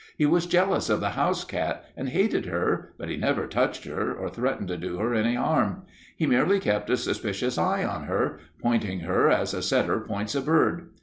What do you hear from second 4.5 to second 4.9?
to